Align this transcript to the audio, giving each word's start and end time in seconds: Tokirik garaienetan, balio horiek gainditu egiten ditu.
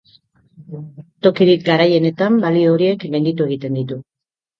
Tokirik 1.27 1.65
garaienetan, 1.67 2.39
balio 2.45 2.71
horiek 2.79 3.05
gainditu 3.13 3.47
egiten 3.51 3.79
ditu. 3.81 3.99